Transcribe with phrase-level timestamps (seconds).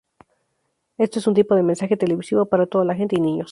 [0.97, 3.49] Esto es un tipo de mensaje televisivo para toda la gente y niños